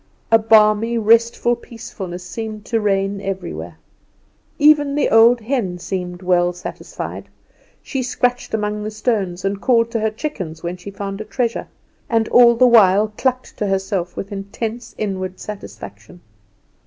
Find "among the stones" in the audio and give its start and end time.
8.55-9.45